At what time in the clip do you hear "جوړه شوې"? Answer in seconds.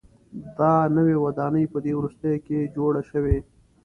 2.75-3.37